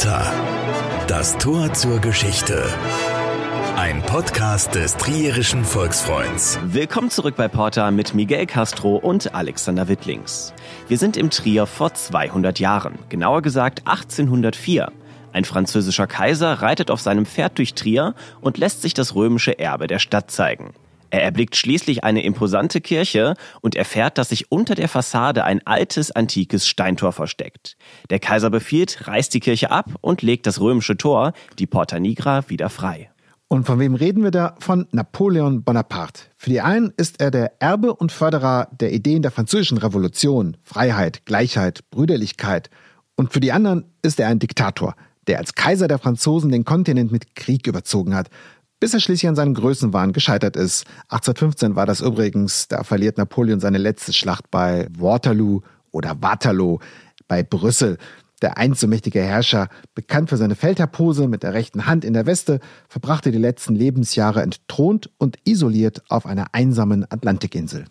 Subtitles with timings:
[0.00, 0.32] Porta.
[1.08, 2.64] Das Tor zur Geschichte.
[3.76, 6.58] Ein Podcast des Trierischen Volksfreunds.
[6.64, 10.54] Willkommen zurück bei Porta mit Miguel Castro und Alexander Wittlings.
[10.88, 14.90] Wir sind im Trier vor 200 Jahren, genauer gesagt 1804.
[15.34, 19.86] Ein französischer Kaiser reitet auf seinem Pferd durch Trier und lässt sich das römische Erbe
[19.86, 20.72] der Stadt zeigen.
[21.10, 26.10] Er erblickt schließlich eine imposante Kirche und erfährt, dass sich unter der Fassade ein altes,
[26.12, 27.76] antikes Steintor versteckt.
[28.10, 32.48] Der Kaiser befiehlt, reißt die Kirche ab und legt das römische Tor, die Porta Nigra,
[32.48, 33.10] wieder frei.
[33.52, 34.54] Und von wem reden wir da?
[34.60, 36.22] Von Napoleon Bonaparte.
[36.36, 41.26] Für die einen ist er der Erbe und Förderer der Ideen der französischen Revolution, Freiheit,
[41.26, 42.70] Gleichheit, Brüderlichkeit.
[43.16, 44.94] Und für die anderen ist er ein Diktator,
[45.26, 48.30] der als Kaiser der Franzosen den Kontinent mit Krieg überzogen hat,
[48.80, 50.84] bis er schließlich an seinem Größenwahn gescheitert ist.
[51.10, 55.60] 1815 war das übrigens, da verliert Napoleon seine letzte Schlacht bei Waterloo
[55.92, 56.78] oder Waterloo
[57.28, 57.98] bei Brüssel.
[58.42, 62.24] Der einst so mächtige Herrscher, bekannt für seine Feldherrpose mit der rechten Hand in der
[62.24, 67.84] Weste, verbrachte die letzten Lebensjahre entthront und isoliert auf einer einsamen Atlantikinsel.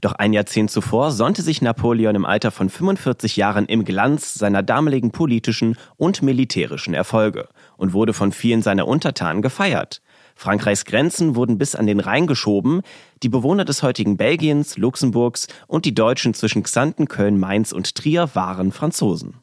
[0.00, 4.62] Doch ein Jahrzehnt zuvor sonnte sich Napoleon im Alter von 45 Jahren im Glanz seiner
[4.62, 10.02] damaligen politischen und militärischen Erfolge und wurde von vielen seiner Untertanen gefeiert.
[10.40, 12.80] Frankreichs Grenzen wurden bis an den Rhein geschoben.
[13.22, 18.30] Die Bewohner des heutigen Belgiens, Luxemburgs und die Deutschen zwischen Xanten, Köln, Mainz und Trier
[18.32, 19.34] waren Franzosen.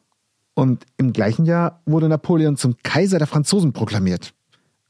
[0.54, 4.34] Und im gleichen Jahr wurde Napoleon zum Kaiser der Franzosen proklamiert.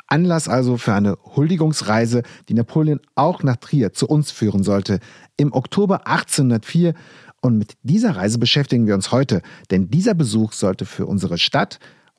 [0.07, 5.01] Anlass also für eine Huldigungsreise, die Napoleon auch nach Trier zu uns führen sollte,
[5.37, 6.95] im Oktober 1804.
[7.43, 11.79] Und mit dieser Reise beschäftigen wir uns heute, denn dieser Besuch sollte für unsere Stadt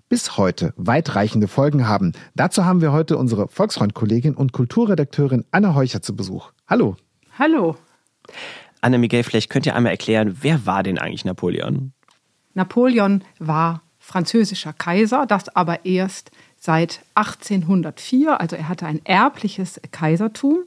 [0.09, 2.13] bis heute weitreichende Folgen haben.
[2.35, 6.51] Dazu haben wir heute unsere Volksfreund-Kollegin und Kulturredakteurin Anne Heucher zu Besuch.
[6.67, 6.97] Hallo.
[7.37, 7.77] Hallo.
[8.81, 11.93] Anne Miguel, vielleicht könnt ihr einmal erklären, wer war denn eigentlich Napoleon?
[12.55, 20.63] Napoleon war französischer Kaiser, das aber erst seit 1804, also er hatte ein erbliches Kaisertum.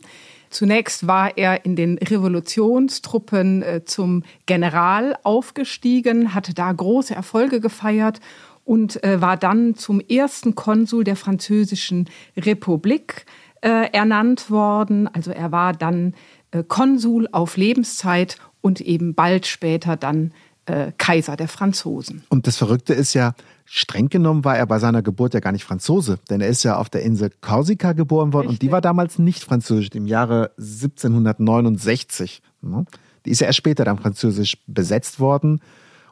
[0.51, 8.21] Zunächst war er in den Revolutionstruppen äh, zum General aufgestiegen, hatte da große Erfolge gefeiert
[8.65, 13.27] und äh, war dann zum ersten Konsul der Französischen Republik
[13.61, 15.09] äh, ernannt worden.
[15.09, 16.15] Also er war dann
[16.51, 20.33] äh, Konsul auf Lebenszeit und eben bald später dann
[20.67, 22.23] äh, Kaiser der Franzosen.
[22.29, 23.35] Und das Verrückte ist ja,
[23.65, 26.77] streng genommen war er bei seiner Geburt ja gar nicht Franzose, denn er ist ja
[26.77, 28.61] auf der Insel Korsika geboren worden Richtig.
[28.61, 32.43] und die war damals nicht französisch, im Jahre 1769.
[32.61, 32.85] Ne?
[33.25, 35.61] Die ist ja erst später dann französisch besetzt worden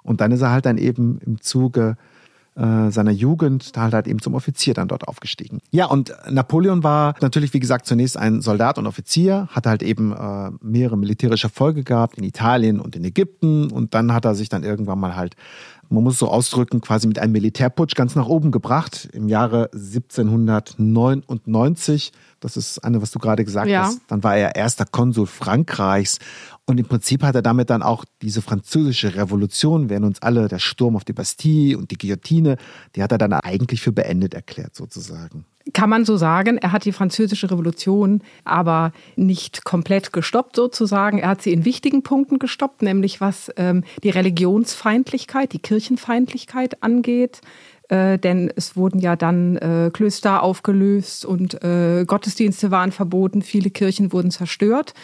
[0.02, 1.96] und dann ist er halt dann eben im Zuge
[2.60, 5.60] äh, seiner Jugend da halt eben zum Offizier dann dort aufgestiegen.
[5.70, 10.12] Ja, und Napoleon war natürlich, wie gesagt, zunächst ein Soldat und Offizier, hat halt eben
[10.12, 14.48] äh, mehrere militärische Erfolge gehabt in Italien und in Ägypten und dann hat er sich
[14.48, 15.36] dann irgendwann mal halt
[15.90, 19.68] man muss es so ausdrücken, quasi mit einem Militärputsch ganz nach oben gebracht im Jahre
[19.72, 22.12] 1799.
[22.38, 23.82] Das ist Anne, was du gerade gesagt ja.
[23.84, 24.00] hast.
[24.06, 26.20] Dann war er erster Konsul Frankreichs
[26.64, 30.60] und im Prinzip hat er damit dann auch diese französische Revolution, während uns alle der
[30.60, 32.56] Sturm auf die Bastille und die Guillotine,
[32.94, 35.44] die hat er dann eigentlich für beendet erklärt sozusagen.
[35.74, 41.18] Kann man so sagen, er hat die französische Revolution aber nicht komplett gestoppt sozusagen.
[41.18, 47.40] Er hat sie in wichtigen Punkten gestoppt, nämlich was ähm, die Religionsfeindlichkeit, die Kirchenfeindlichkeit angeht
[47.90, 53.70] äh, denn es wurden ja dann äh, Klöster aufgelöst und äh, Gottesdienste waren verboten, viele
[53.70, 54.94] Kirchen wurden zerstört.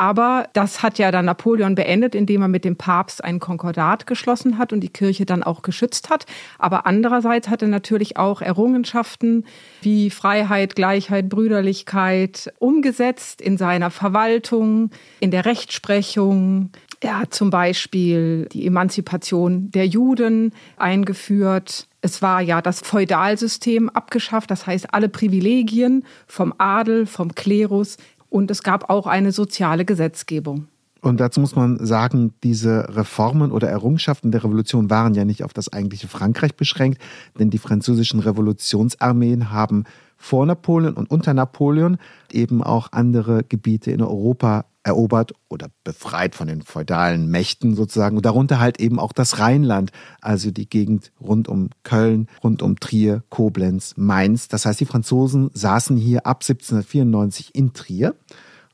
[0.00, 4.56] Aber das hat ja dann Napoleon beendet, indem er mit dem Papst ein Konkordat geschlossen
[4.56, 6.24] hat und die Kirche dann auch geschützt hat.
[6.58, 9.44] Aber andererseits hat er natürlich auch Errungenschaften
[9.82, 14.90] wie Freiheit, Gleichheit, Brüderlichkeit umgesetzt in seiner Verwaltung,
[15.20, 16.70] in der Rechtsprechung.
[17.00, 21.88] Er hat zum Beispiel die Emanzipation der Juden eingeführt.
[22.00, 27.98] Es war ja das Feudalsystem abgeschafft, das heißt alle Privilegien vom Adel, vom Klerus
[28.30, 30.68] und es gab auch eine soziale Gesetzgebung.
[31.00, 35.52] Und dazu muss man sagen, diese Reformen oder Errungenschaften der Revolution waren ja nicht auf
[35.52, 37.00] das eigentliche Frankreich beschränkt,
[37.38, 39.84] denn die französischen Revolutionsarmeen haben
[40.16, 41.96] vor Napoleon und unter Napoleon
[42.30, 48.16] eben auch andere Gebiete in Europa erobert oder befreit von den feudalen Mächten sozusagen.
[48.16, 52.78] Und darunter halt eben auch das Rheinland, also die Gegend rund um Köln, rund um
[52.80, 54.48] Trier, Koblenz, Mainz.
[54.48, 58.14] Das heißt, die Franzosen saßen hier ab 1794 in Trier.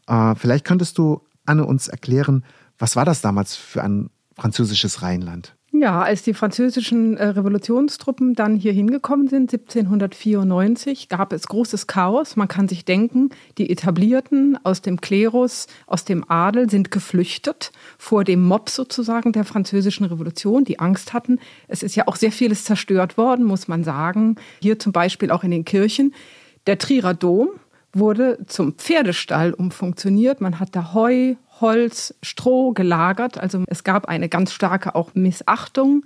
[0.06, 2.44] Äh, vielleicht könntest du, Anne, uns erklären,
[2.78, 5.56] was war das damals für ein französisches Rheinland?
[5.78, 12.34] Ja, als die französischen äh, Revolutionstruppen dann hier hingekommen sind, 1794, gab es großes Chaos.
[12.36, 13.28] Man kann sich denken,
[13.58, 19.44] die Etablierten aus dem Klerus, aus dem Adel sind geflüchtet vor dem Mob sozusagen der
[19.44, 21.40] französischen Revolution, die Angst hatten.
[21.68, 24.36] Es ist ja auch sehr vieles zerstört worden, muss man sagen.
[24.62, 26.14] Hier zum Beispiel auch in den Kirchen.
[26.66, 27.50] Der Trierer Dom
[27.98, 30.40] wurde zum Pferdestall umfunktioniert.
[30.40, 33.38] Man hat da Heu, Holz, Stroh gelagert.
[33.38, 36.04] Also es gab eine ganz starke auch Missachtung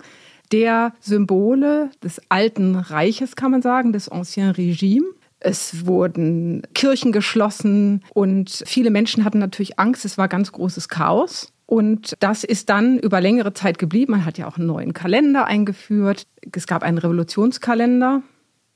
[0.51, 5.05] der Symbole des alten Reiches, kann man sagen, des Ancien Regime.
[5.39, 10.05] Es wurden Kirchen geschlossen und viele Menschen hatten natürlich Angst.
[10.05, 11.51] Es war ganz großes Chaos.
[11.65, 14.11] Und das ist dann über längere Zeit geblieben.
[14.11, 16.27] Man hat ja auch einen neuen Kalender eingeführt.
[16.53, 18.21] Es gab einen Revolutionskalender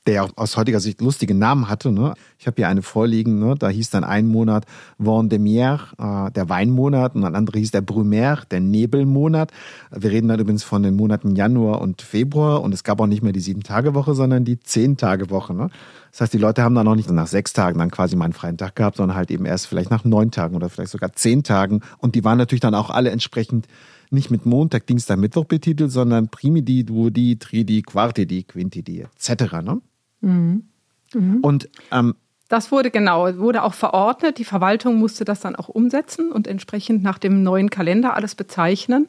[0.08, 1.92] der aus heutiger Sicht lustige Namen hatte.
[1.92, 2.14] Ne?
[2.38, 3.56] Ich habe hier eine vorliegen, ne?
[3.58, 4.66] da hieß dann ein Monat
[4.98, 9.52] Vendemiaire, äh, der Weinmonat, und ein anderer hieß der Brumaire, der Nebelmonat.
[9.92, 13.24] Wir reden dann übrigens von den Monaten Januar und Februar und es gab auch nicht
[13.24, 15.54] mehr die Sieben-Tage-Woche, sondern die Zehn-Tage-Woche.
[15.54, 15.70] Ne?
[16.12, 18.34] Das heißt, die Leute haben dann auch nicht nach sechs Tagen dann quasi mal einen
[18.34, 21.44] freien Tag gehabt, sondern halt eben erst vielleicht nach neun Tagen oder vielleicht sogar zehn
[21.44, 21.82] Tagen.
[21.98, 23.68] Und die waren natürlich dann auch alle entsprechend
[24.12, 29.54] nicht mit Montag, Dienstag, Mittwoch betitelt, sondern Primidi, Duodi, Tridi, Quartidi, Quintidi etc.
[29.64, 29.82] Ne?
[30.26, 30.64] Mhm.
[31.14, 31.38] Mhm.
[31.42, 32.16] Und ähm,
[32.50, 34.38] das wurde genau, wurde auch verordnet.
[34.38, 39.08] Die Verwaltung musste das dann auch umsetzen und entsprechend nach dem neuen Kalender alles bezeichnen.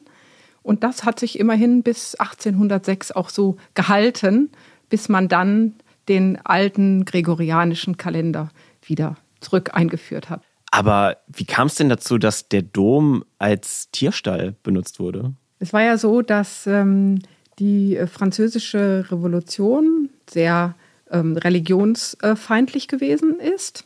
[0.63, 4.51] Und das hat sich immerhin bis 1806 auch so gehalten,
[4.89, 5.75] bis man dann
[6.09, 8.49] den alten gregorianischen Kalender
[8.81, 10.41] wieder zurück eingeführt hat.
[10.71, 15.33] Aber wie kam es denn dazu, dass der Dom als Tierstall benutzt wurde?
[15.59, 17.19] Es war ja so, dass ähm,
[17.59, 20.75] die äh, französische Revolution sehr
[21.11, 23.85] ähm, religionsfeindlich gewesen ist.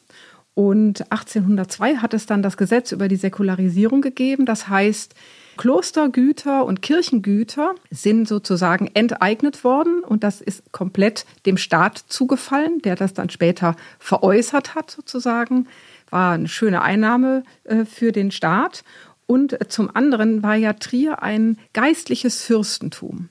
[0.53, 4.45] Und 1802 hat es dann das Gesetz über die Säkularisierung gegeben.
[4.45, 5.15] Das heißt,
[5.57, 12.95] Klostergüter und Kirchengüter sind sozusagen enteignet worden und das ist komplett dem Staat zugefallen, der
[12.95, 15.67] das dann später veräußert hat sozusagen.
[16.09, 18.83] War eine schöne Einnahme äh, für den Staat.
[19.27, 23.29] Und zum anderen war ja Trier ein geistliches Fürstentum.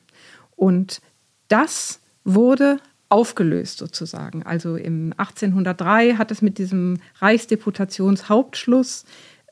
[0.56, 1.02] Und
[1.48, 2.78] das wurde
[3.10, 4.42] aufgelöst sozusagen.
[4.44, 9.04] Also im 1803 hat es mit diesem Reichsdeputationshauptschluss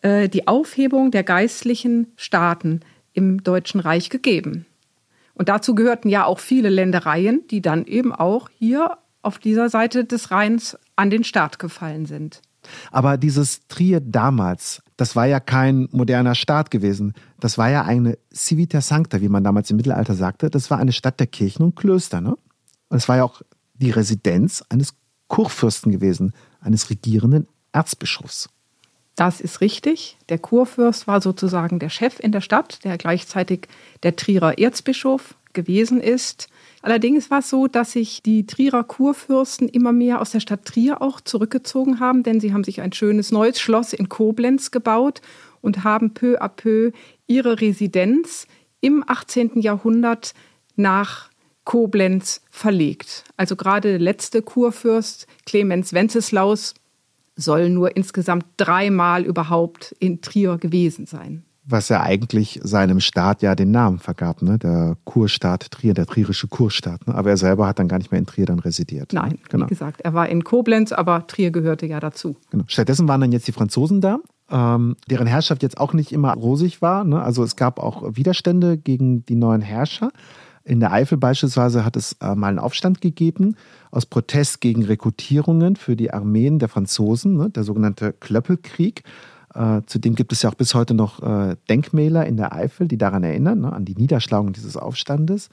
[0.03, 2.81] äh, die Aufhebung der geistlichen Staaten
[3.13, 4.65] im Deutschen Reich gegeben.
[5.35, 10.05] Und dazu gehörten ja auch viele Ländereien, die dann eben auch hier auf dieser Seite
[10.05, 12.41] des Rheins an den Staat gefallen sind.
[12.91, 17.15] Aber dieses Trier damals, das war ja kein moderner Staat gewesen.
[17.41, 20.51] Das war ja eine Civitas Sancta, wie man damals im Mittelalter sagte.
[20.51, 22.21] Das war eine Stadt der Kirchen und Klöster.
[22.21, 22.37] Ne?
[22.89, 23.43] Und es war ja auch
[23.79, 24.95] die Residenz eines
[25.29, 28.49] Kurfürsten gewesen, eines regierenden Erzbischofs.
[29.15, 30.17] Das ist richtig.
[30.29, 33.67] Der Kurfürst war sozusagen der Chef in der Stadt, der gleichzeitig
[34.05, 36.49] der Trierer Erzbischof gewesen ist.
[36.83, 41.03] Allerdings war es so, dass sich die Trierer Kurfürsten immer mehr aus der Stadt Trier
[41.03, 45.21] auch zurückgezogen haben, denn sie haben sich ein schönes neues Schloss in Koblenz gebaut
[45.61, 46.93] und haben peu à peu
[47.27, 48.47] ihre Residenz
[48.81, 49.61] im 18.
[49.61, 50.33] Jahrhundert
[50.77, 51.31] nach
[51.69, 53.25] Koblenz verlegt.
[53.37, 56.73] Also gerade der letzte Kurfürst Clemens Wenceslaus
[57.37, 61.45] soll nur insgesamt dreimal überhaupt in Trier gewesen sein.
[61.67, 64.59] Was ja eigentlich seinem Staat ja den Namen vergab, ne?
[64.59, 67.07] der Kurstaat Trier, der trierische Kurstaat.
[67.07, 67.15] Ne?
[67.15, 69.13] Aber er selber hat dann gar nicht mehr in Trier dann residiert.
[69.13, 69.21] Ne?
[69.21, 69.39] Nein, ne?
[69.51, 69.67] genau.
[69.67, 72.37] wie gesagt, er war in Koblenz, aber Trier gehörte ja dazu.
[72.49, 72.65] Genau.
[72.67, 74.21] Stattdessen waren dann jetzt die Franzosen da,
[74.51, 77.05] ähm, deren Herrschaft jetzt auch nicht immer rosig war.
[77.05, 77.23] Ne?
[77.23, 80.13] Also es gab auch Widerstände gegen die neuen Herrscher.
[80.69, 83.57] In der Eifel beispielsweise hat es äh, mal einen Aufstand gegeben
[83.91, 89.03] aus Protest gegen Rekrutierungen für die Armeen der Franzosen, ne, der sogenannte Klöppelkrieg.
[89.55, 92.99] Äh, zudem gibt es ja auch bis heute noch äh, Denkmäler in der Eifel, die
[92.99, 95.49] daran erinnern, ne, an die Niederschlagung dieses Aufstandes.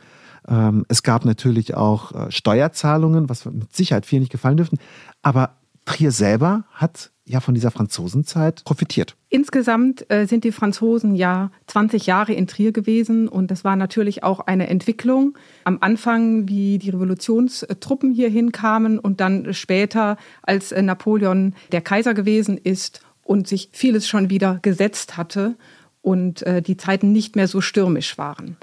[0.50, 4.80] Ähm, es gab natürlich auch äh, Steuerzahlungen, was mit Sicherheit vielen nicht gefallen dürften.
[5.22, 5.52] Aber
[5.86, 9.16] Trier selber hat ja von dieser Franzosenzeit profitiert.
[9.36, 14.24] Insgesamt äh, sind die Franzosen ja 20 Jahre in Trier gewesen und das war natürlich
[14.24, 15.38] auch eine Entwicklung.
[15.66, 22.14] Am Anfang, wie die Revolutionstruppen hierhin kamen und dann später, als äh, Napoleon der Kaiser
[22.14, 25.56] gewesen ist und sich vieles schon wieder gesetzt hatte
[26.02, 28.56] und äh, die Zeiten nicht mehr so stürmisch waren.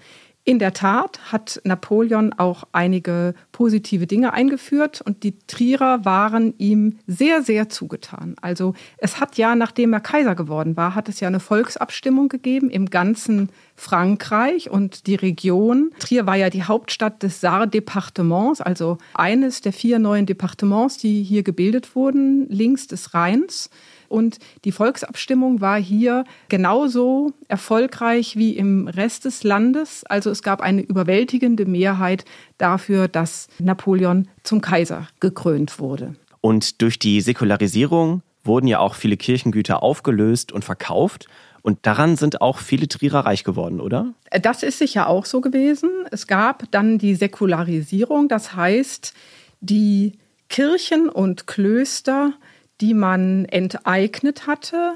[0.44, 6.98] In der Tat hat Napoleon auch einige positive Dinge eingeführt und die Trierer waren ihm
[7.06, 8.34] sehr, sehr zugetan.
[8.42, 12.70] Also es hat ja, nachdem er Kaiser geworden war, hat es ja eine Volksabstimmung gegeben
[12.70, 15.92] im ganzen Frankreich und die Region.
[16.00, 21.44] Trier war ja die Hauptstadt des Saar-Departements, also eines der vier neuen Departements, die hier
[21.44, 23.70] gebildet wurden, links des Rheins.
[24.12, 30.04] Und die Volksabstimmung war hier genauso erfolgreich wie im Rest des Landes.
[30.04, 32.26] Also es gab eine überwältigende Mehrheit
[32.58, 36.14] dafür, dass Napoleon zum Kaiser gekrönt wurde.
[36.42, 41.26] Und durch die Säkularisierung wurden ja auch viele Kirchengüter aufgelöst und verkauft.
[41.62, 44.12] Und daran sind auch viele Trierer reich geworden, oder?
[44.42, 45.88] Das ist sicher auch so gewesen.
[46.10, 49.14] Es gab dann die Säkularisierung, das heißt,
[49.60, 52.34] die Kirchen und Klöster,
[52.82, 54.94] die man enteignet hatte,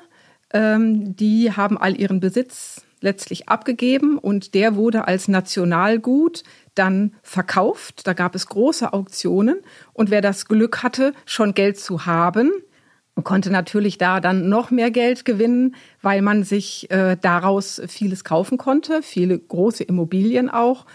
[0.53, 6.43] ähm, die haben all ihren Besitz letztlich abgegeben und der wurde als Nationalgut
[6.75, 8.07] dann verkauft.
[8.07, 9.61] Da gab es große Auktionen
[9.93, 12.51] und wer das Glück hatte, schon Geld zu haben,
[13.23, 18.59] konnte natürlich da dann noch mehr Geld gewinnen, weil man sich äh, daraus vieles kaufen
[18.59, 20.87] konnte, viele große Immobilien auch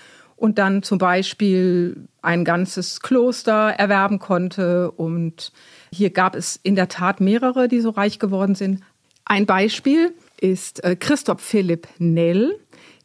[0.41, 4.89] und dann zum Beispiel ein ganzes Kloster erwerben konnte.
[4.89, 5.51] Und
[5.93, 8.81] hier gab es in der Tat mehrere, die so reich geworden sind.
[9.24, 12.60] Ein Beispiel ist äh, Christoph Philipp Nell.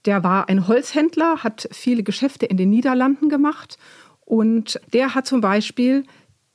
[0.07, 3.77] Der war ein Holzhändler, hat viele Geschäfte in den Niederlanden gemacht
[4.25, 6.05] und der hat zum Beispiel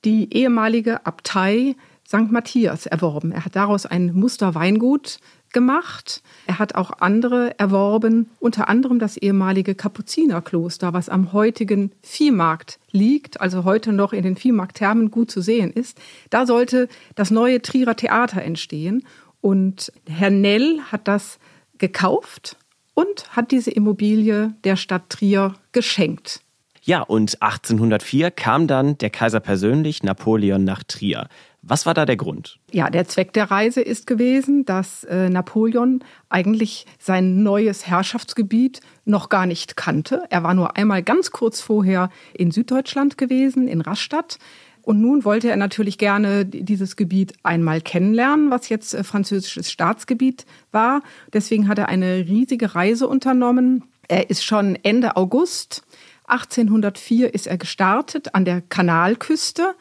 [0.04, 1.76] die ehemalige Abtei
[2.08, 2.32] St.
[2.32, 3.32] Matthias erworben.
[3.32, 5.20] Er hat daraus ein Musterweingut
[5.54, 6.22] gemacht.
[6.48, 13.42] Er hat auch andere erworben, unter anderem das ehemalige Kapuzinerkloster, was am heutigen Viehmarkt liegt,
[13.42, 16.00] also heute noch in den Viehmarktthermen gut zu sehen ist.
[16.30, 19.06] Da sollte das neue Trierer Theater entstehen.
[19.42, 21.40] Und Herr Nell hat das
[21.78, 22.58] gekauft
[22.94, 26.42] und hat diese Immobilie der Stadt Trier geschenkt.
[26.84, 31.28] Ja, und 1804 kam dann der Kaiser persönlich, Napoleon, nach Trier.
[31.64, 32.58] Was war da der Grund?
[32.72, 39.30] Ja, der Zweck der Reise ist gewesen, dass äh, Napoleon eigentlich sein neues Herrschaftsgebiet noch
[39.30, 40.24] gar nicht kannte.
[40.32, 44.40] Er war nur einmal ganz kurz vorher in Süddeutschland gewesen, in Rastatt.
[44.82, 50.48] Und nun wollte er natürlich gerne dieses Gebiet einmal kennenlernen, was jetzt äh, französisches Staatsgebiet
[50.72, 51.04] war.
[51.32, 53.84] Deswegen hat er eine riesige Reise unternommen.
[54.08, 55.84] Er ist schon Ende August
[56.32, 59.76] 1804 ist er gestartet an der Kanalküste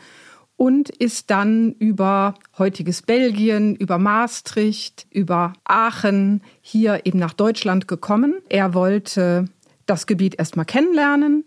[0.60, 8.34] und ist dann über heutiges Belgien, über Maastricht, über Aachen hier eben nach Deutschland gekommen.
[8.50, 9.46] Er wollte
[9.86, 11.46] das Gebiet erstmal kennenlernen.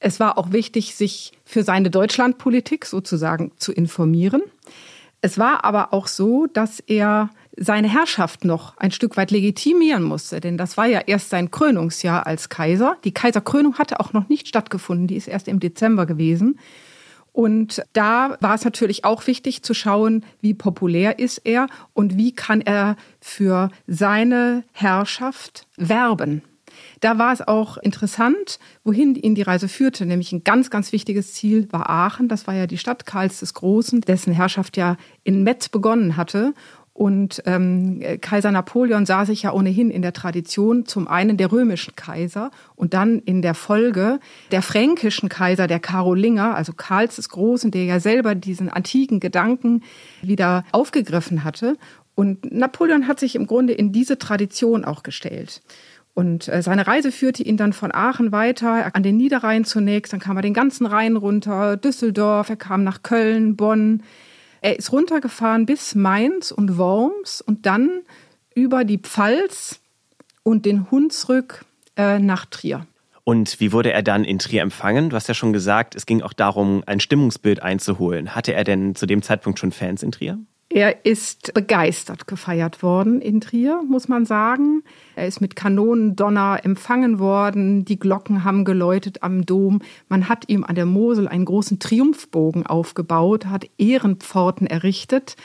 [0.00, 4.40] Es war auch wichtig, sich für seine Deutschlandpolitik sozusagen zu informieren.
[5.20, 7.28] Es war aber auch so, dass er
[7.58, 12.26] seine Herrschaft noch ein Stück weit legitimieren musste, denn das war ja erst sein Krönungsjahr
[12.26, 12.96] als Kaiser.
[13.04, 16.58] Die Kaiserkrönung hatte auch noch nicht stattgefunden, die ist erst im Dezember gewesen.
[17.34, 22.32] Und da war es natürlich auch wichtig zu schauen, wie populär ist er und wie
[22.32, 26.42] kann er für seine Herrschaft werben.
[27.00, 31.34] Da war es auch interessant, wohin ihn die Reise führte, nämlich ein ganz, ganz wichtiges
[31.34, 32.28] Ziel war Aachen.
[32.28, 36.54] Das war ja die Stadt Karls des Großen, dessen Herrschaft ja in Metz begonnen hatte.
[36.94, 41.96] Und ähm, Kaiser Napoleon sah sich ja ohnehin in der Tradition zum einen der römischen
[41.96, 44.20] Kaiser und dann in der Folge
[44.52, 49.82] der fränkischen Kaiser, der Karolinger, also Karls des Großen, der ja selber diesen antiken Gedanken
[50.22, 51.76] wieder aufgegriffen hatte.
[52.14, 55.62] Und Napoleon hat sich im Grunde in diese Tradition auch gestellt.
[56.14, 60.20] Und äh, seine Reise führte ihn dann von Aachen weiter, an den Niederrhein zunächst, dann
[60.20, 64.04] kam er den ganzen Rhein runter, Düsseldorf, er kam nach Köln, Bonn,
[64.64, 68.00] er ist runtergefahren bis Mainz und Worms und dann
[68.54, 69.80] über die Pfalz
[70.42, 71.66] und den Hunsrück
[71.98, 72.86] äh, nach Trier.
[73.24, 75.10] Und wie wurde er dann in Trier empfangen?
[75.10, 78.34] Du hast ja schon gesagt, es ging auch darum, ein Stimmungsbild einzuholen.
[78.34, 80.38] Hatte er denn zu dem Zeitpunkt schon Fans in Trier?
[80.74, 84.82] Er ist begeistert gefeiert worden in Trier, muss man sagen.
[85.14, 87.84] Er ist mit Kanonendonner empfangen worden.
[87.84, 89.82] Die Glocken haben geläutet am Dom.
[90.08, 95.36] Man hat ihm an der Mosel einen großen Triumphbogen aufgebaut, hat Ehrenpforten errichtet,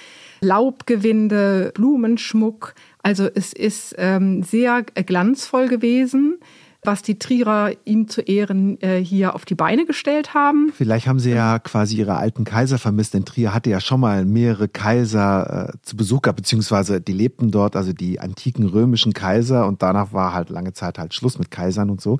[0.41, 2.73] Laubgewinde, Blumenschmuck.
[3.03, 6.39] Also es ist ähm, sehr glanzvoll gewesen
[6.83, 10.71] was die Trierer ihm zu Ehren äh, hier auf die Beine gestellt haben.
[10.73, 14.25] Vielleicht haben sie ja quasi ihre alten Kaiser vermisst, denn Trier hatte ja schon mal
[14.25, 19.67] mehrere Kaiser äh, zu Besuch gehabt, beziehungsweise die lebten dort, also die antiken römischen Kaiser
[19.67, 22.19] und danach war halt lange Zeit halt Schluss mit Kaisern und so.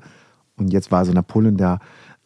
[0.56, 1.78] Und jetzt war also Napoleon da.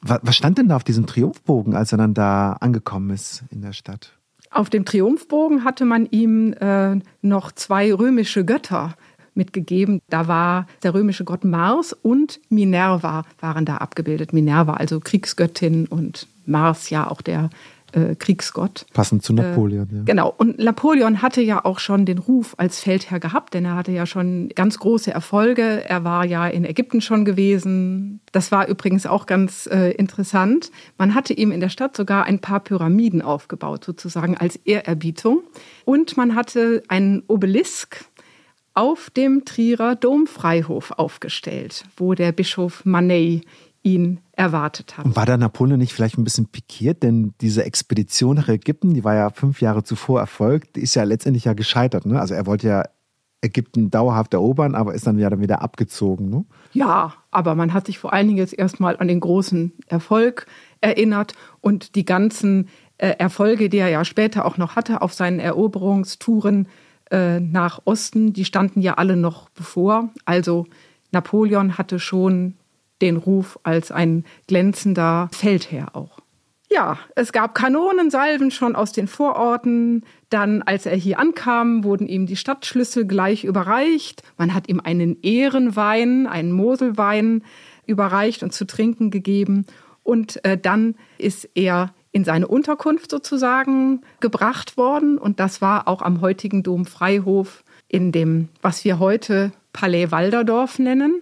[0.03, 3.73] Was stand denn da auf diesem Triumphbogen, als er dann da angekommen ist in der
[3.73, 4.19] Stadt?
[4.51, 8.95] Auf dem Triumphbogen hatte man ihm äh, noch zwei römische Götter
[9.35, 10.01] mitgegeben.
[10.09, 14.33] Da war der römische Gott Mars und Minerva waren da abgebildet.
[14.33, 17.51] Minerva, also Kriegsgöttin und Mars ja auch der
[17.95, 18.87] äh, Kriegsgott.
[18.93, 19.89] Passend zu Napoleon.
[19.91, 20.03] Äh, ja.
[20.05, 20.35] Genau.
[20.37, 24.07] Und Napoleon hatte ja auch schon den Ruf als Feldherr gehabt, denn er hatte ja
[24.07, 25.89] schon ganz große Erfolge.
[25.89, 28.21] Er war ja in Ägypten schon gewesen.
[28.33, 30.71] Das war übrigens auch ganz äh, interessant.
[30.99, 35.43] Man hatte ihm in der Stadt sogar ein paar Pyramiden aufgebaut, sozusagen als Ehrerbietung.
[35.85, 38.05] Und man hatte einen Obelisk
[38.75, 43.45] auf dem Trierer Domfreihof aufgestellt, wo der Bischof Manet
[43.83, 45.05] ihn erwartet hat.
[45.05, 47.03] Und war da Napoleon nicht vielleicht ein bisschen pikiert?
[47.03, 51.45] Denn diese Expedition nach Ägypten, die war ja fünf Jahre zuvor erfolgt, ist ja letztendlich
[51.45, 52.07] ja gescheitert.
[52.07, 52.21] Ne?
[52.21, 52.85] Also er wollte ja
[53.43, 56.31] Ägypten dauerhaft erobern, aber ist dann ja dann wieder abgezogen.
[56.31, 56.45] Ne?
[56.73, 60.47] Ja, aber man hat sich vor allen Dingen jetzt erstmal an den großen Erfolg
[60.81, 65.41] erinnert und die ganzen äh, Erfolge, die er ja später auch noch hatte auf seinen
[65.41, 66.69] Eroberungstouren
[67.11, 70.11] äh, nach Osten, die standen ja alle noch bevor.
[70.25, 70.67] Also
[71.13, 72.55] Napoleon hatte schon
[73.01, 76.19] den Ruf als ein glänzender Feldherr auch.
[76.71, 80.05] Ja, es gab Kanonensalven schon aus den Vororten.
[80.29, 84.23] Dann, als er hier ankam, wurden ihm die Stadtschlüssel gleich überreicht.
[84.39, 87.45] Man hat ihm einen Ehrenwein, einen Moselwein
[87.87, 89.67] überreicht und zu trinken gegeben.
[90.03, 95.19] Und äh, dann ist er in seine Unterkunft sozusagen gebracht worden.
[95.19, 101.21] Und das war auch am heutigen Domfreihof in dem, was wir heute Palais Walderdorf nennen.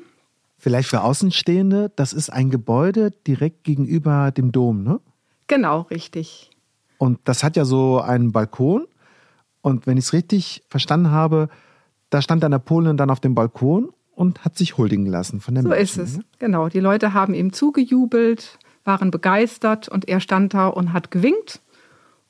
[0.59, 5.01] Vielleicht für Außenstehende, das ist ein Gebäude direkt gegenüber dem Dom, ne?
[5.49, 6.51] Genau, richtig.
[6.99, 8.87] Und das hat ja so einen Balkon.
[9.63, 11.49] Und wenn ich es richtig verstanden habe,
[12.11, 15.65] da stand der Napoleon dann auf dem Balkon und hat sich huldigen lassen von den
[15.65, 15.95] so Menschen.
[15.95, 16.25] So ist es, ne?
[16.39, 16.69] genau.
[16.69, 21.61] Die Leute haben ihm zugejubelt, waren begeistert und er stand da und hat gewinkt.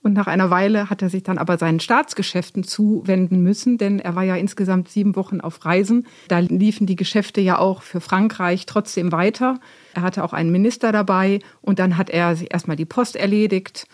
[0.03, 4.17] Und nach einer Weile hat er sich dann aber seinen Staatsgeschäften zuwenden müssen, denn er
[4.17, 6.09] war ja insgesamt sieben Wochen auf Reisen.
[6.27, 9.61] Da liefen die Geschäfte ja auch für Frankreich trotzdem weiter.
[9.95, 13.87] Er hatte auch einen Minister dabei und dann hat er sich erstmal die Post erledigt.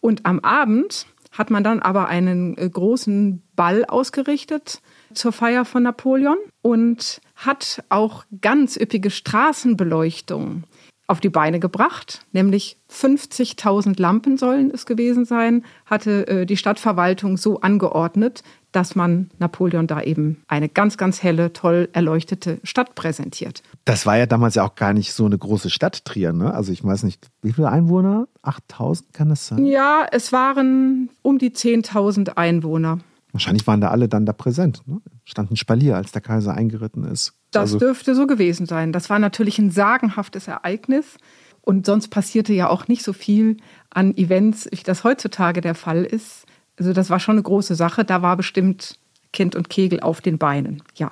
[0.00, 4.80] Und am Abend hat man dann aber einen äh, großen Ball ausgerichtet
[5.12, 10.64] zur Feier von Napoleon und hat auch ganz üppige Straßenbeleuchtung
[11.08, 17.36] auf die Beine gebracht, nämlich 50.000 Lampen sollen es gewesen sein, hatte äh, die Stadtverwaltung
[17.36, 23.62] so angeordnet, dass man Napoleon da eben eine ganz, ganz helle, toll erleuchtete Stadt präsentiert.
[23.84, 26.52] Das war ja damals ja auch gar nicht so eine große Stadt, Trier, ne?
[26.52, 28.28] Also ich weiß nicht, wie viele Einwohner?
[28.42, 29.64] 8.000 kann das sein?
[29.64, 32.98] Ja, es waren um die 10.000 Einwohner.
[33.32, 34.82] Wahrscheinlich waren da alle dann da präsent.
[34.86, 35.00] Ne?
[35.24, 37.34] Standen Spalier, als der Kaiser eingeritten ist.
[37.50, 38.92] Das also dürfte so gewesen sein.
[38.92, 41.16] Das war natürlich ein sagenhaftes Ereignis.
[41.62, 43.56] Und sonst passierte ja auch nicht so viel
[43.90, 46.44] an Events, wie das heutzutage der Fall ist.
[46.78, 48.04] Also das war schon eine große Sache.
[48.04, 48.98] Da war bestimmt
[49.32, 50.82] Kind und Kegel auf den Beinen.
[50.94, 51.10] Ja.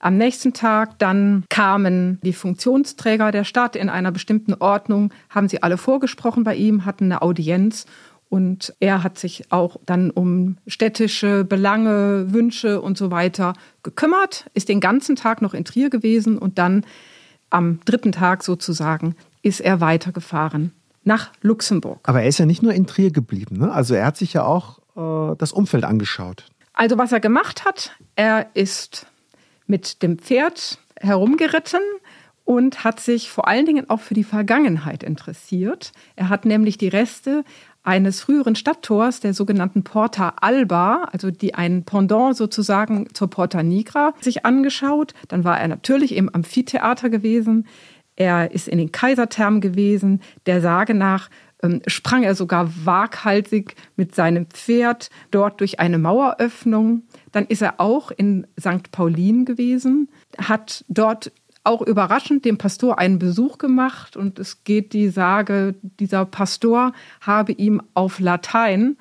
[0.00, 5.62] Am nächsten Tag dann kamen die Funktionsträger der Stadt in einer bestimmten Ordnung, haben sie
[5.62, 7.86] alle vorgesprochen bei ihm, hatten eine Audienz
[8.32, 14.70] und er hat sich auch dann um städtische Belange, Wünsche und so weiter gekümmert, ist
[14.70, 16.86] den ganzen Tag noch in Trier gewesen und dann
[17.50, 20.72] am dritten Tag sozusagen ist er weitergefahren
[21.04, 22.00] nach Luxemburg.
[22.04, 23.70] Aber er ist ja nicht nur in Trier geblieben, ne?
[23.70, 26.46] also er hat sich ja auch äh, das Umfeld angeschaut.
[26.72, 29.06] Also was er gemacht hat, er ist
[29.66, 31.82] mit dem Pferd herumgeritten
[32.44, 35.92] und hat sich vor allen Dingen auch für die Vergangenheit interessiert.
[36.16, 37.44] Er hat nämlich die Reste
[37.82, 44.14] eines früheren Stadttors, der sogenannten Porta Alba, also die ein Pendant sozusagen zur Porta Nigra,
[44.20, 45.14] sich angeschaut.
[45.28, 47.66] Dann war er natürlich im Amphitheater gewesen.
[48.14, 50.20] Er ist in den Kaiserthermen gewesen.
[50.46, 51.28] Der Sage nach
[51.62, 57.04] ähm, sprang er sogar waghalsig mit seinem Pferd dort durch eine Maueröffnung.
[57.30, 58.90] Dann ist er auch in St.
[58.90, 61.32] Paulin gewesen, hat dort
[61.64, 67.52] auch überraschend dem Pastor einen Besuch gemacht und es geht die Sage, dieser Pastor habe
[67.52, 68.96] ihm auf Latein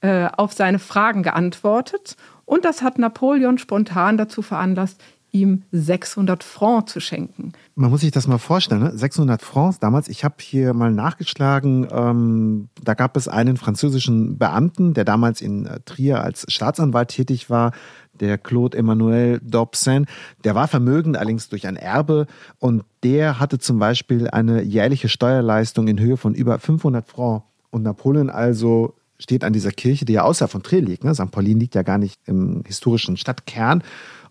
[0.00, 2.16] äh, auf seine Fragen geantwortet.
[2.44, 5.02] Und das hat Napoleon spontan dazu veranlasst,
[5.32, 7.52] ihm 600 Francs zu schenken.
[7.74, 8.96] Man muss sich das mal vorstellen, ne?
[8.96, 10.08] 600 Francs damals.
[10.08, 15.66] Ich habe hier mal nachgeschlagen, ähm, da gab es einen französischen Beamten, der damals in
[15.66, 17.72] äh, Trier als Staatsanwalt tätig war,
[18.14, 20.06] der Claude Emmanuel Dobsen.
[20.44, 22.26] Der war vermögend, allerdings durch ein Erbe
[22.58, 27.44] und der hatte zum Beispiel eine jährliche Steuerleistung in Höhe von über 500 Francs.
[27.70, 31.04] Und Napoleon also steht an dieser Kirche, die ja außerhalb von Trier liegt.
[31.04, 31.14] Ne?
[31.14, 31.30] St.
[31.30, 33.82] Paulin liegt ja gar nicht im historischen Stadtkern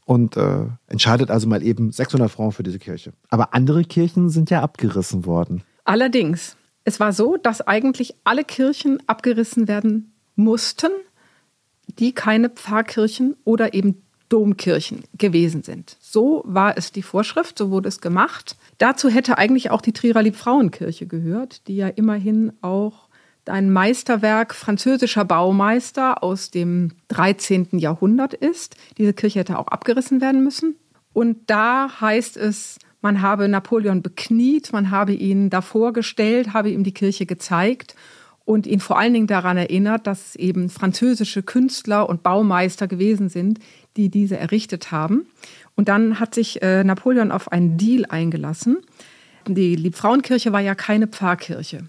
[0.05, 3.11] und äh, entscheidet also mal eben 600 Francs für diese Kirche.
[3.29, 5.63] Aber andere Kirchen sind ja abgerissen worden.
[5.83, 10.91] Allerdings, es war so, dass eigentlich alle Kirchen abgerissen werden mussten,
[11.99, 15.97] die keine Pfarrkirchen oder eben Domkirchen gewesen sind.
[15.99, 18.57] So war es die Vorschrift, so wurde es gemacht.
[18.77, 23.04] Dazu hätte eigentlich auch die Trierer Liebfrauenkirche gehört, die ja immerhin auch
[23.49, 27.79] ein Meisterwerk französischer Baumeister aus dem 13.
[27.79, 28.75] Jahrhundert ist.
[28.97, 30.75] Diese Kirche hätte auch abgerissen werden müssen.
[31.13, 36.83] Und da heißt es, man habe Napoleon bekniet, man habe ihn davor gestellt, habe ihm
[36.83, 37.95] die Kirche gezeigt
[38.45, 43.59] und ihn vor allen Dingen daran erinnert, dass eben französische Künstler und Baumeister gewesen sind,
[43.97, 45.27] die diese errichtet haben.
[45.75, 48.77] Und dann hat sich äh, Napoleon auf einen Deal eingelassen.
[49.47, 51.87] Die Liebfrauenkirche war ja keine Pfarrkirche.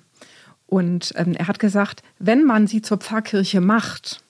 [0.66, 4.22] Und ähm, er hat gesagt, wenn man sie zur Pfarrkirche macht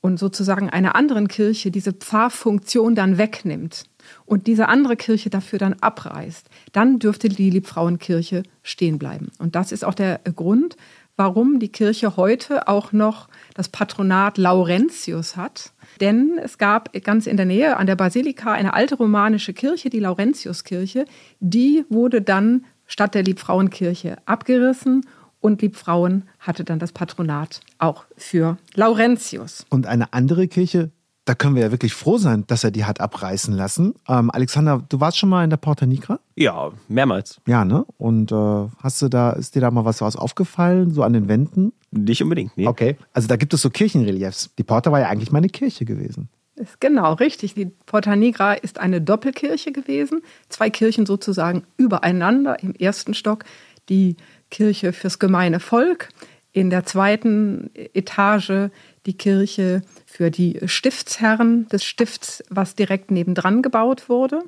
[0.00, 3.84] und sozusagen einer anderen Kirche diese Pfarrfunktion dann wegnimmt
[4.26, 9.30] und diese andere Kirche dafür dann abreißt, dann dürfte die Liebfrauenkirche stehen bleiben.
[9.38, 10.76] Und das ist auch der Grund,
[11.16, 15.72] warum die Kirche heute auch noch das Patronat Laurentius hat.
[16.00, 19.98] Denn es gab ganz in der Nähe an der Basilika eine alte romanische Kirche, die
[19.98, 21.06] Laurentiuskirche.
[21.40, 25.06] Die wurde dann statt der Liebfrauenkirche abgerissen
[25.40, 29.66] und Liebfrauen hatte dann das Patronat auch für Laurentius.
[29.70, 30.90] Und eine andere Kirche
[31.28, 33.94] da können wir ja wirklich froh sein, dass er die hat abreißen lassen.
[34.08, 36.20] Ähm, Alexander, du warst schon mal in der Porta Nigra?
[36.36, 37.38] Ja, mehrmals.
[37.46, 37.84] Ja, ne?
[37.98, 41.28] Und äh, hast du da, ist dir da mal was, was aufgefallen, so an den
[41.28, 41.74] Wänden?
[41.90, 42.66] Nicht unbedingt, nee.
[42.66, 42.96] Okay.
[43.12, 44.54] Also da gibt es so Kirchenreliefs.
[44.56, 46.30] Die Porta war ja eigentlich mal eine Kirche gewesen.
[46.54, 47.52] Ist genau, richtig.
[47.52, 50.22] Die Porta Nigra ist eine Doppelkirche gewesen.
[50.48, 53.44] Zwei Kirchen sozusagen übereinander im ersten Stock.
[53.90, 54.16] Die
[54.50, 56.08] Kirche fürs gemeine Volk.
[56.52, 58.70] In der zweiten Etage
[59.06, 64.42] die Kirche für die Stiftsherren des Stifts, was direkt nebendran gebaut wurde.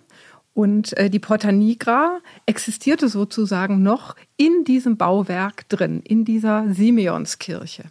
[0.53, 7.85] Und äh, die Porta Nigra existierte sozusagen noch in diesem Bauwerk drin, in dieser Simeonskirche.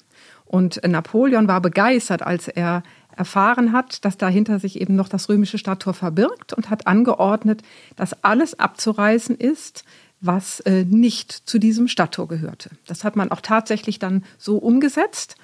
[0.46, 2.84] Und Napoleon war begeistert, als er
[3.16, 7.62] erfahren hat, dass dahinter sich eben noch das römische Stadttor verbirgt und hat angeordnet,
[7.96, 9.84] dass alles abzureißen ist,
[10.22, 12.72] was äh, nicht zu diesem Stadttor gehörte.
[12.88, 15.36] Das hat man auch tatsächlich dann so umgesetzt.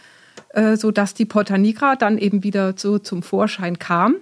[0.50, 4.16] Äh, sodass die Porta Nigra dann eben wieder so zum Vorschein kam.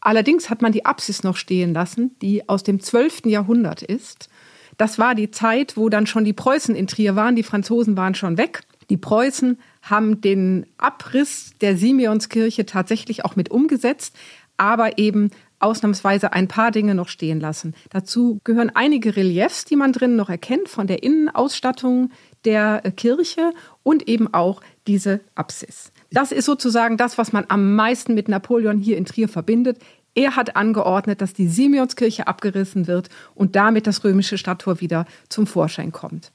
[0.00, 3.26] Allerdings hat man die Apsis noch stehen lassen, die aus dem 12.
[3.26, 4.28] Jahrhundert ist.
[4.76, 8.14] Das war die Zeit, wo dann schon die Preußen in Trier waren, die Franzosen waren
[8.14, 8.62] schon weg.
[8.90, 14.16] Die Preußen haben den Abriss der Simeonskirche tatsächlich auch mit umgesetzt,
[14.56, 15.30] aber eben
[15.60, 17.74] ausnahmsweise ein paar Dinge noch stehen lassen.
[17.90, 22.10] Dazu gehören einige Reliefs, die man drinnen noch erkennt von der Innenausstattung
[22.44, 25.92] der Kirche und eben auch diese Apsis.
[26.10, 29.78] Das ist sozusagen das, was man am meisten mit Napoleon hier in Trier verbindet.
[30.14, 35.46] Er hat angeordnet, dass die Simeonskirche abgerissen wird und damit das römische Stadttor wieder zum
[35.46, 36.32] Vorschein kommt.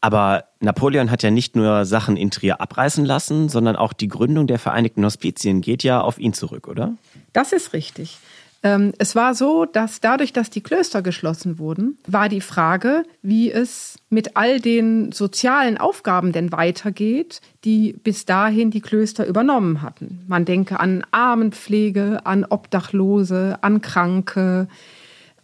[0.00, 4.46] Aber Napoleon hat ja nicht nur Sachen in Trier abreißen lassen, sondern auch die Gründung
[4.46, 6.94] der Vereinigten Hospizien geht ja auf ihn zurück, oder?
[7.32, 8.18] Das ist richtig.
[8.62, 13.52] Ähm, es war so, dass dadurch, dass die Klöster geschlossen wurden, war die Frage, wie
[13.52, 20.24] es mit all den sozialen Aufgaben denn weitergeht, die bis dahin die Klöster übernommen hatten.
[20.26, 24.66] Man denke an Armenpflege, an Obdachlose, an Kranke.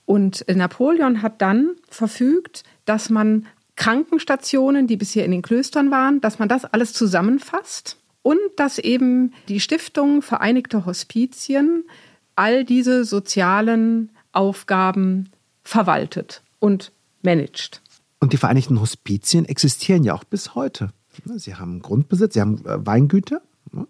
[0.07, 3.47] Und Napoleon hat dann verfügt, dass man
[3.77, 9.33] Krankenstationen, die bisher in den Klöstern waren, dass man das alles zusammenfasst und dass eben
[9.49, 11.85] die Stiftung Vereinigte Hospizien
[12.37, 15.31] all diese sozialen Aufgaben
[15.63, 16.93] verwaltet und
[17.23, 17.81] managt.
[18.21, 20.91] Und die Vereinigten Hospizien existieren ja auch bis heute.
[21.37, 23.43] Sie haben Grundbesitz, sie haben äh, Weingüter,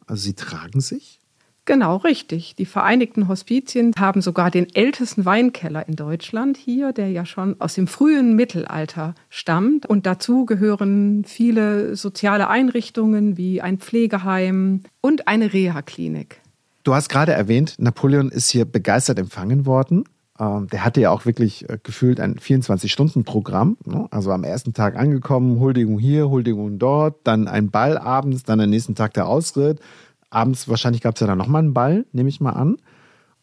[0.06, 1.20] also sie tragen sich.
[1.66, 2.54] Genau, richtig.
[2.56, 7.74] Die Vereinigten Hospizien haben sogar den ältesten Weinkeller in Deutschland hier, der ja schon aus
[7.74, 9.86] dem frühen Mittelalter stammt.
[9.86, 16.42] Und dazu gehören viele soziale Einrichtungen wie ein Pflegeheim und eine Reha-Klinik.
[16.84, 20.04] Du hast gerade erwähnt, Napoleon ist hier begeistert empfangen worden.
[20.38, 23.78] Ähm, der hatte ja auch wirklich äh, gefühlt ein 24-Stunden-Programm.
[23.86, 24.06] Ne?
[24.10, 28.68] Also am ersten Tag angekommen, Huldigung hier, Huldigung dort, dann ein Ball abends, dann am
[28.68, 29.80] nächsten Tag der Ausritt.
[30.28, 32.76] Abends wahrscheinlich gab es ja dann nochmal einen Ball, nehme ich mal an.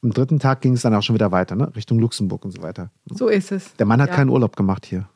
[0.04, 1.75] Am dritten Tag ging es dann auch schon wieder weiter, ne?
[1.75, 2.91] Richtung Luxemburg und so weiter.
[3.10, 3.73] So ist es.
[3.75, 4.15] Der Mann hat ja.
[4.15, 5.08] keinen Urlaub gemacht hier.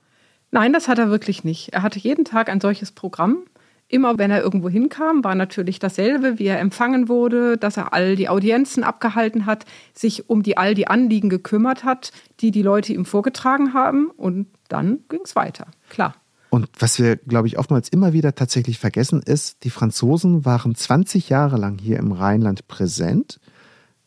[0.52, 1.74] Nein, das hat er wirklich nicht.
[1.74, 3.40] Er hatte jeden Tag ein solches Programm.
[3.88, 8.16] Immer wenn er irgendwo hinkam, war natürlich dasselbe, wie er empfangen wurde, dass er all
[8.16, 12.94] die Audienzen abgehalten hat, sich um die all die Anliegen gekümmert hat, die die Leute
[12.94, 15.68] ihm vorgetragen haben und dann ging es weiter.
[15.90, 16.16] Klar.
[16.50, 21.30] Und was wir, glaube ich, oftmals immer wieder tatsächlich vergessen, ist, die Franzosen waren 20
[21.30, 23.40] Jahre lang hier im Rheinland präsent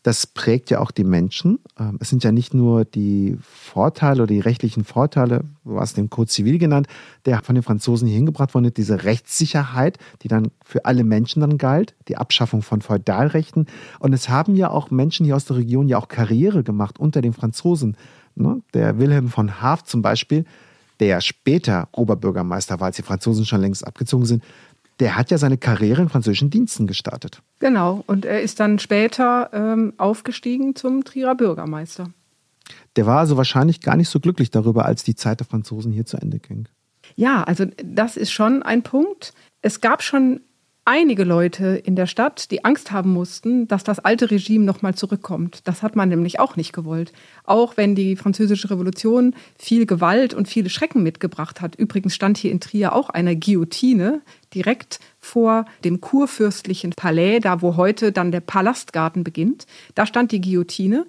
[0.08, 1.58] das prägt ja auch die Menschen.
[1.78, 6.08] Ähm, es sind ja nicht nur die Vorteile oder die rechtlichen Vorteile, du hast den
[6.08, 6.86] Code Zivil genannt,
[7.26, 11.58] der von den Franzosen hier hingebracht wurde, diese Rechtssicherheit, die dann für alle Menschen dann
[11.58, 13.66] galt, die Abschaffung von Feudalrechten.
[13.98, 17.20] Und es haben ja auch Menschen hier aus der Region ja auch Karriere gemacht unter
[17.20, 17.94] den Franzosen.
[18.34, 18.62] Ne?
[18.72, 20.46] Der Wilhelm von Haaf zum Beispiel,
[21.00, 24.42] der später Oberbürgermeister war, als die Franzosen schon längst abgezogen sind,
[25.00, 27.42] der hat ja seine Karriere in französischen Diensten gestartet.
[27.60, 32.10] Genau, und er ist dann später ähm, aufgestiegen zum Trierer Bürgermeister.
[32.96, 36.04] Der war also wahrscheinlich gar nicht so glücklich darüber, als die Zeit der Franzosen hier
[36.04, 36.68] zu Ende ging.
[37.16, 39.32] Ja, also das ist schon ein Punkt.
[39.62, 40.40] Es gab schon
[40.88, 45.60] einige Leute in der Stadt, die Angst haben mussten, dass das alte Regime nochmal zurückkommt.
[45.64, 47.12] Das hat man nämlich auch nicht gewollt.
[47.44, 51.76] Auch wenn die Französische Revolution viel Gewalt und viele Schrecken mitgebracht hat.
[51.76, 54.22] Übrigens stand hier in Trier auch eine Guillotine
[54.54, 59.66] direkt vor dem kurfürstlichen Palais, da wo heute dann der Palastgarten beginnt.
[59.94, 61.04] Da stand die Guillotine.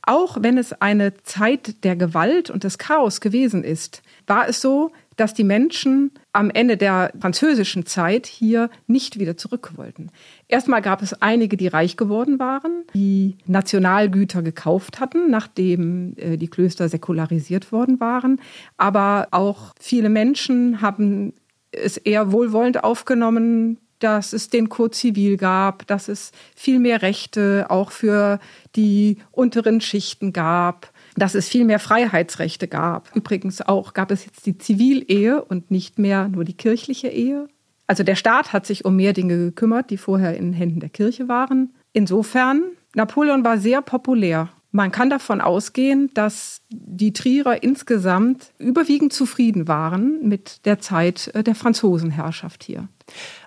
[0.00, 4.90] Auch wenn es eine Zeit der Gewalt und des Chaos gewesen ist, war es so,
[5.18, 10.10] dass die Menschen am Ende der französischen Zeit hier nicht wieder zurück wollten.
[10.46, 16.48] Erstmal gab es einige, die reich geworden waren, die Nationalgüter gekauft hatten, nachdem äh, die
[16.48, 18.40] Klöster säkularisiert worden waren.
[18.76, 21.34] Aber auch viele Menschen haben
[21.72, 27.66] es eher wohlwollend aufgenommen, dass es den Code Zivil gab, dass es viel mehr Rechte
[27.68, 28.38] auch für
[28.76, 33.14] die unteren Schichten gab dass es viel mehr Freiheitsrechte gab.
[33.14, 37.48] Übrigens auch gab es jetzt die Zivilehe und nicht mehr nur die kirchliche Ehe.
[37.86, 41.28] Also der Staat hat sich um mehr Dinge gekümmert, die vorher in Händen der Kirche
[41.28, 41.74] waren.
[41.92, 42.62] Insofern,
[42.94, 44.50] Napoleon war sehr populär.
[44.70, 51.42] Man kann davon ausgehen, dass die Trierer insgesamt überwiegend zufrieden waren mit der Zeit äh,
[51.42, 52.88] der Franzosenherrschaft hier.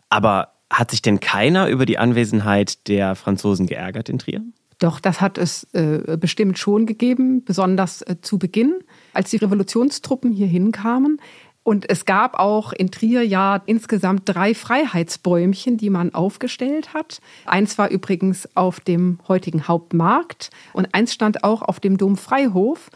[0.10, 4.42] Aber hat sich denn keiner über die Anwesenheit der Franzosen geärgert in Trier?
[4.82, 8.80] Doch, das hat es äh, bestimmt schon gegeben, besonders äh, zu Beginn,
[9.14, 11.22] als die Revolutionstruppen hier hinkamen.
[11.62, 17.22] Und es gab auch in Trier ja insgesamt drei Freiheitsbäumchen, die man aufgestellt hat.
[17.46, 22.90] Eins war übrigens auf dem heutigen Hauptmarkt und eins stand auch auf dem Domfreihof.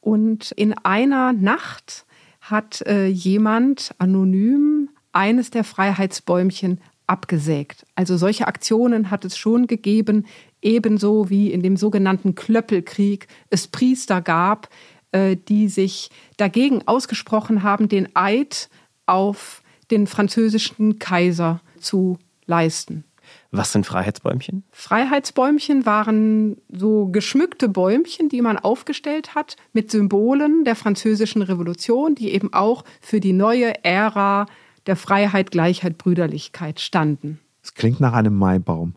[0.00, 2.06] Und in einer Nacht
[2.40, 7.84] hat äh, jemand anonym eines der Freiheitsbäumchen abgesägt.
[7.96, 10.26] Also solche Aktionen hat es schon gegeben,
[10.62, 14.68] ebenso wie in dem sogenannten Klöppelkrieg es Priester gab,
[15.10, 18.70] äh, die sich dagegen ausgesprochen haben, den Eid
[19.06, 23.04] auf den französischen Kaiser zu leisten.
[23.50, 24.64] Was sind Freiheitsbäumchen?
[24.70, 32.32] Freiheitsbäumchen waren so geschmückte Bäumchen, die man aufgestellt hat mit Symbolen der französischen Revolution, die
[32.32, 34.46] eben auch für die neue Ära
[34.86, 37.40] der Freiheit, Gleichheit, Brüderlichkeit standen.
[37.62, 38.94] Es klingt nach einem Maibaum.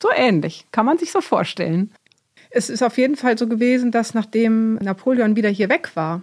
[0.00, 1.92] So ähnlich, kann man sich so vorstellen.
[2.50, 6.22] Es ist auf jeden Fall so gewesen, dass nachdem Napoleon wieder hier weg war,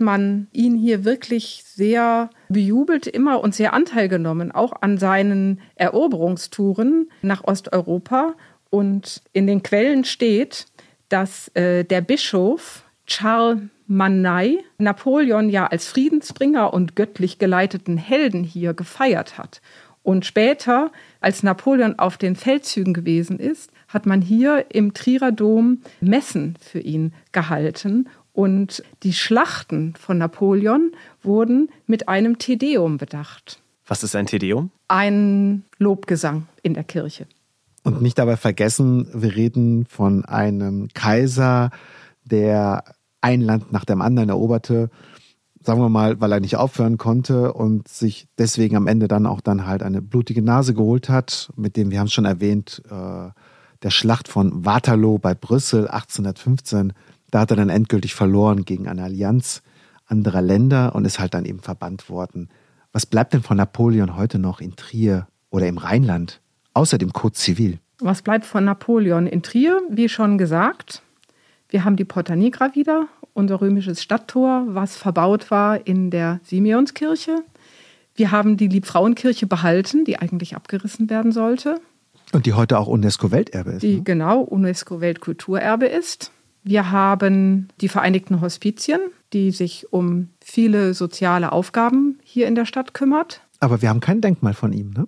[0.00, 7.10] man ihn hier wirklich sehr bejubelt immer und sehr Anteil genommen, auch an seinen Eroberungstouren
[7.22, 8.34] nach Osteuropa.
[8.70, 10.66] Und in den Quellen steht,
[11.08, 18.74] dass äh, der Bischof Charles Manay Napoleon ja als Friedensbringer und göttlich geleiteten Helden hier
[18.74, 19.60] gefeiert hat.
[20.06, 25.80] Und später, als Napoleon auf den Feldzügen gewesen ist, hat man hier im Trierer Dom
[26.00, 28.08] Messen für ihn gehalten.
[28.32, 30.92] Und die Schlachten von Napoleon
[31.24, 33.60] wurden mit einem Tedeum bedacht.
[33.84, 34.70] Was ist ein Tedeum?
[34.86, 37.26] Ein Lobgesang in der Kirche.
[37.82, 41.70] Und nicht dabei vergessen, wir reden von einem Kaiser,
[42.22, 42.84] der
[43.22, 44.88] ein Land nach dem anderen eroberte
[45.66, 49.40] sagen wir mal, weil er nicht aufhören konnte und sich deswegen am Ende dann auch
[49.40, 53.30] dann halt eine blutige Nase geholt hat, mit dem, wir haben es schon erwähnt, äh,
[53.82, 56.92] der Schlacht von Waterloo bei Brüssel 1815.
[57.32, 59.62] Da hat er dann endgültig verloren gegen eine Allianz
[60.06, 62.48] anderer Länder und ist halt dann eben verbannt worden.
[62.92, 66.40] Was bleibt denn von Napoleon heute noch in Trier oder im Rheinland,
[66.74, 67.80] außer dem Code Zivil?
[67.98, 69.80] Was bleibt von Napoleon in Trier?
[69.90, 71.02] Wie schon gesagt,
[71.68, 77.42] wir haben die Porta Nigra wieder unser römisches Stadttor, was verbaut war in der Simeonskirche.
[78.14, 81.80] Wir haben die Liebfrauenkirche behalten, die eigentlich abgerissen werden sollte.
[82.32, 83.82] Und die heute auch UNESCO-Welterbe ist.
[83.82, 84.02] Die ne?
[84.02, 86.32] genau UNESCO-Weltkulturerbe ist.
[86.64, 89.00] Wir haben die Vereinigten Hospizien,
[89.32, 93.42] die sich um viele soziale Aufgaben hier in der Stadt kümmert.
[93.60, 95.06] Aber wir haben kein Denkmal von ihm, ne?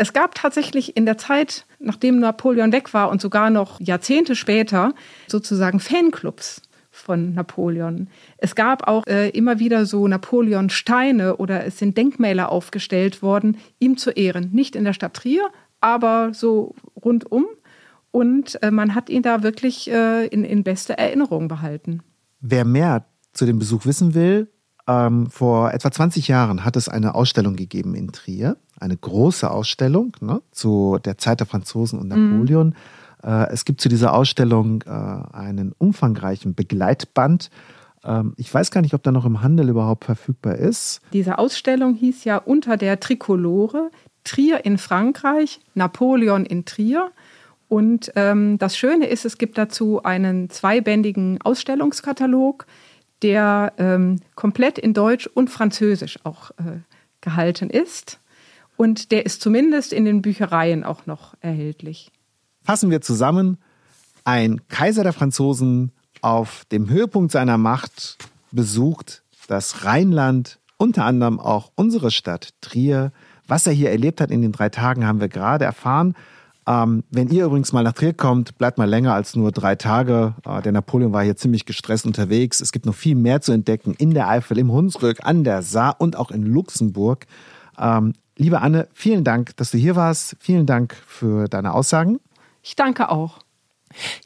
[0.00, 4.94] Es gab tatsächlich in der Zeit, nachdem Napoleon weg war und sogar noch Jahrzehnte später,
[5.26, 6.62] sozusagen Fanclubs
[6.98, 8.08] von Napoleon.
[8.36, 13.96] Es gab auch äh, immer wieder so Napoleon-Steine oder es sind Denkmäler aufgestellt worden, ihm
[13.96, 14.50] zu Ehren.
[14.52, 15.48] Nicht in der Stadt Trier,
[15.80, 17.46] aber so rundum.
[18.10, 22.02] Und äh, man hat ihn da wirklich äh, in, in bester Erinnerung behalten.
[22.40, 24.48] Wer mehr zu dem Besuch wissen will,
[24.88, 30.16] ähm, vor etwa 20 Jahren hat es eine Ausstellung gegeben in Trier, eine große Ausstellung
[30.20, 32.30] ne, zu der Zeit der Franzosen und mhm.
[32.30, 32.68] Napoleon.
[32.68, 32.74] Mhm.
[33.22, 37.50] Äh, es gibt zu dieser Ausstellung äh, einen umfangreichen Begleitband,
[38.04, 41.00] Ähm, ich weiß gar nicht, ob da noch im Handel überhaupt verfügbar ist.
[41.12, 43.90] Diese Ausstellung hieß ja unter der Trikolore
[44.24, 47.10] Trier in Frankreich, Napoleon in Trier.
[47.68, 52.66] Und ähm, das Schöne ist, es gibt dazu einen zweibändigen Ausstellungskatalog,
[53.22, 56.80] der ähm, komplett in Deutsch und Französisch auch äh,
[57.20, 58.20] gehalten ist.
[58.76, 62.12] Und der ist zumindest in den Büchereien auch noch erhältlich.
[62.68, 63.56] Fassen wir zusammen.
[64.24, 68.18] Ein Kaiser der Franzosen auf dem Höhepunkt seiner Macht
[68.52, 73.10] besucht das Rheinland, unter anderem auch unsere Stadt Trier.
[73.46, 76.12] Was er hier erlebt hat in den drei Tagen, haben wir gerade erfahren.
[76.66, 80.34] Ähm, wenn ihr übrigens mal nach Trier kommt, bleibt mal länger als nur drei Tage.
[80.44, 82.60] Äh, der Napoleon war hier ziemlich gestresst unterwegs.
[82.60, 85.96] Es gibt noch viel mehr zu entdecken in der Eifel, im Hunsrück, an der Saar
[86.00, 87.24] und auch in Luxemburg.
[87.78, 90.36] Ähm, liebe Anne, vielen Dank, dass du hier warst.
[90.38, 92.20] Vielen Dank für deine Aussagen.
[92.68, 93.38] Ich danke auch.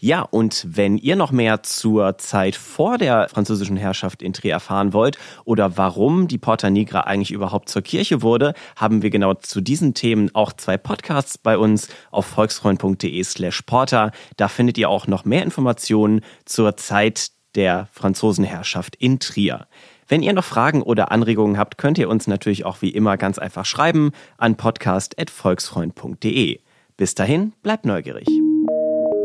[0.01, 4.93] Ja, und wenn ihr noch mehr zur Zeit vor der französischen Herrschaft in Trier erfahren
[4.93, 9.61] wollt oder warum die Porta Nigra eigentlich überhaupt zur Kirche wurde, haben wir genau zu
[9.61, 14.11] diesen Themen auch zwei Podcasts bei uns auf volksfreund.de slash porta.
[14.37, 19.69] Da findet ihr auch noch mehr Informationen zur Zeit der Franzosenherrschaft in Trier.
[20.09, 23.39] Wenn ihr noch Fragen oder Anregungen habt, könnt ihr uns natürlich auch wie immer ganz
[23.39, 26.59] einfach schreiben an podcast.volksfreund.de.
[26.97, 28.27] Bis dahin, bleibt neugierig.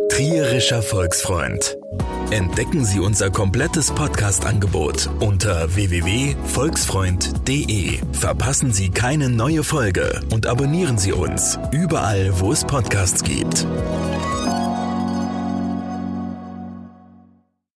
[0.09, 1.77] Trierischer Volksfreund.
[2.31, 7.99] Entdecken Sie unser komplettes Podcast-Angebot unter www.volksfreund.de.
[8.13, 13.67] Verpassen Sie keine neue Folge und abonnieren Sie uns überall, wo es Podcasts gibt.